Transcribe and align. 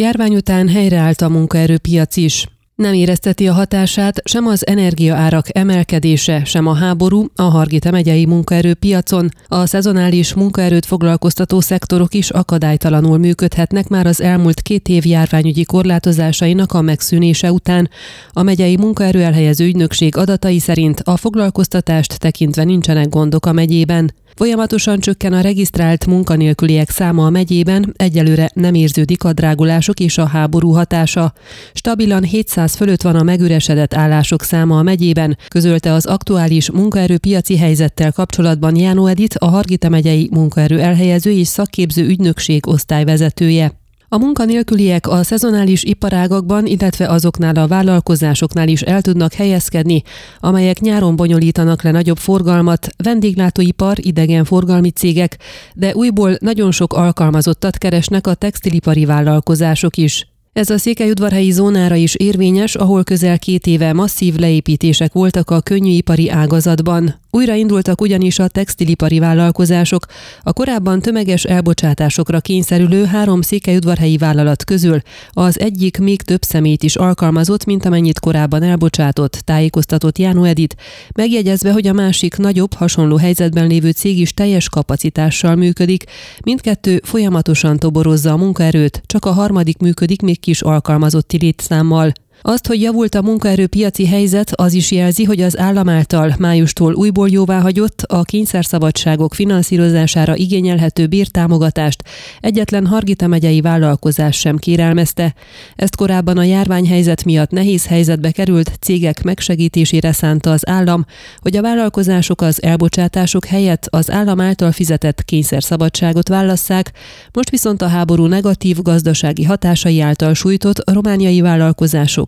Járvány 0.00 0.34
után 0.34 0.68
helyreállt 0.68 1.20
a 1.20 1.28
munkaerőpiac 1.28 2.16
is. 2.16 2.46
Nem 2.82 2.92
érezteti 2.92 3.48
a 3.48 3.52
hatását 3.52 4.20
sem 4.24 4.46
az 4.46 4.66
energiaárak 4.66 5.56
emelkedése, 5.56 6.44
sem 6.44 6.66
a 6.66 6.74
háború 6.74 7.26
a 7.34 7.42
Hargita 7.42 7.90
megyei 7.90 8.26
munkaerőpiacon. 8.26 9.28
A 9.48 9.66
szezonális 9.66 10.34
munkaerőt 10.34 10.86
foglalkoztató 10.86 11.60
szektorok 11.60 12.14
is 12.14 12.30
akadálytalanul 12.30 13.18
működhetnek 13.18 13.88
már 13.88 14.06
az 14.06 14.20
elmúlt 14.20 14.60
két 14.60 14.88
év 14.88 15.06
járványügyi 15.06 15.64
korlátozásainak 15.64 16.72
a 16.72 16.82
megszűnése 16.82 17.52
után. 17.52 17.90
A 18.32 18.42
megyei 18.42 18.76
munkaerő 18.76 19.22
elhelyező 19.22 19.66
ügynökség 19.66 20.16
adatai 20.16 20.58
szerint 20.58 21.00
a 21.00 21.16
foglalkoztatást 21.16 22.18
tekintve 22.18 22.64
nincsenek 22.64 23.08
gondok 23.08 23.46
a 23.46 23.52
megyében. 23.52 24.12
Folyamatosan 24.38 25.00
csökken 25.00 25.32
a 25.32 25.40
regisztrált 25.40 26.06
munkanélküliek 26.06 26.90
száma 26.90 27.26
a 27.26 27.30
megyében, 27.30 27.94
egyelőre 27.96 28.50
nem 28.54 28.74
érződik 28.74 29.24
a 29.24 29.32
drágulások 29.32 30.00
és 30.00 30.18
a 30.18 30.26
háború 30.26 30.70
hatása. 30.70 31.32
Stabilan 31.72 32.22
700 32.22 32.67
fölött 32.76 33.02
van 33.02 33.14
a 33.14 33.22
megüresedett 33.22 33.94
állások 33.94 34.42
száma 34.42 34.78
a 34.78 34.82
megyében, 34.82 35.36
közölte 35.48 35.92
az 35.92 36.06
aktuális 36.06 36.70
munkaerőpiaci 36.70 37.56
helyzettel 37.56 38.12
kapcsolatban 38.12 38.76
Jánó 38.76 39.06
Edit, 39.06 39.34
a 39.34 39.46
Hargita 39.46 39.88
megyei 39.88 40.28
munkaerő 40.32 40.80
elhelyező 40.80 41.30
és 41.30 41.46
szakképző 41.46 42.06
ügynökség 42.06 42.66
osztályvezetője. 42.66 43.72
A 44.10 44.18
munkanélküliek 44.18 45.08
a 45.08 45.22
szezonális 45.22 45.84
iparágakban, 45.84 46.66
illetve 46.66 47.08
azoknál 47.08 47.56
a 47.56 47.66
vállalkozásoknál 47.66 48.68
is 48.68 48.82
el 48.82 49.02
tudnak 49.02 49.32
helyezkedni, 49.32 50.02
amelyek 50.38 50.80
nyáron 50.80 51.16
bonyolítanak 51.16 51.82
le 51.82 51.90
nagyobb 51.90 52.16
forgalmat, 52.16 52.88
vendéglátóipar, 53.04 53.96
idegenforgalmi 54.00 54.90
cégek, 54.90 55.38
de 55.74 55.94
újból 55.94 56.36
nagyon 56.40 56.70
sok 56.70 56.92
alkalmazottat 56.92 57.78
keresnek 57.78 58.26
a 58.26 58.34
textilipari 58.34 59.04
vállalkozások 59.04 59.96
is. 59.96 60.37
Ez 60.58 60.70
a 60.70 60.78
székelyudvarhelyi 60.78 61.50
zónára 61.50 61.94
is 61.94 62.14
érvényes, 62.14 62.74
ahol 62.74 63.04
közel 63.04 63.38
két 63.38 63.66
éve 63.66 63.92
masszív 63.92 64.34
leépítések 64.34 65.12
voltak 65.12 65.50
a 65.50 65.60
könnyűipari 65.60 66.30
ágazatban. 66.30 67.14
Újraindultak 67.38 68.00
ugyanis 68.00 68.38
a 68.38 68.48
textilipari 68.48 69.18
vállalkozások, 69.18 70.04
a 70.42 70.52
korábban 70.52 71.00
tömeges 71.00 71.44
elbocsátásokra 71.44 72.40
kényszerülő 72.40 73.04
három 73.04 73.40
székelyudvarhelyi 73.40 74.16
vállalat 74.16 74.64
közül 74.64 75.00
az 75.30 75.60
egyik 75.60 75.98
még 75.98 76.22
több 76.22 76.42
szemét 76.42 76.82
is 76.82 76.96
alkalmazott, 76.96 77.64
mint 77.64 77.84
amennyit 77.84 78.20
korábban 78.20 78.62
elbocsátott, 78.62 79.32
tájékoztatott 79.32 80.18
Jánó 80.18 80.44
Edit, 80.44 80.76
megjegyezve, 81.14 81.72
hogy 81.72 81.86
a 81.86 81.92
másik 81.92 82.36
nagyobb, 82.36 82.74
hasonló 82.74 83.16
helyzetben 83.16 83.66
lévő 83.66 83.90
cég 83.90 84.18
is 84.18 84.34
teljes 84.34 84.68
kapacitással 84.68 85.54
működik, 85.54 86.04
mindkettő 86.44 87.00
folyamatosan 87.04 87.76
toborozza 87.76 88.32
a 88.32 88.36
munkaerőt, 88.36 89.02
csak 89.06 89.24
a 89.24 89.32
harmadik 89.32 89.78
működik 89.78 90.22
még 90.22 90.40
kis 90.40 90.62
alkalmazotti 90.62 91.38
létszámmal. 91.38 92.12
Azt, 92.42 92.66
hogy 92.66 92.82
javult 92.82 93.14
a 93.14 93.22
munkaerőpiaci 93.22 94.06
helyzet, 94.06 94.50
az 94.54 94.72
is 94.72 94.90
jelzi, 94.90 95.24
hogy 95.24 95.40
az 95.40 95.58
állam 95.58 95.88
által 95.88 96.34
májustól 96.38 96.94
újból 96.94 97.28
jóváhagyott 97.28 98.02
a 98.02 98.22
kényszerszabadságok 98.22 99.34
finanszírozására 99.34 100.36
igényelhető 100.36 101.06
bírtámogatást 101.06 102.02
egyetlen 102.40 102.86
Hargita 102.86 103.26
megyei 103.26 103.60
vállalkozás 103.60 104.36
sem 104.36 104.56
kérelmezte. 104.56 105.34
Ezt 105.76 105.96
korábban 105.96 106.38
a 106.38 106.42
járványhelyzet 106.42 107.24
miatt 107.24 107.50
nehéz 107.50 107.86
helyzetbe 107.86 108.30
került 108.30 108.72
cégek 108.80 109.22
megsegítésére 109.22 110.12
szánta 110.12 110.50
az 110.50 110.68
állam, 110.68 111.06
hogy 111.40 111.56
a 111.56 111.62
vállalkozások 111.62 112.40
az 112.40 112.62
elbocsátások 112.62 113.44
helyett 113.44 113.86
az 113.90 114.10
állam 114.10 114.40
által 114.40 114.72
fizetett 114.72 115.24
kényszerszabadságot 115.24 116.28
válasszák, 116.28 116.92
most 117.32 117.50
viszont 117.50 117.82
a 117.82 117.88
háború 117.88 118.26
negatív 118.26 118.82
gazdasági 118.82 119.44
hatásai 119.44 120.00
által 120.00 120.34
sújtott 120.34 120.90
romániai 120.90 121.40
vállalkozások 121.40 122.27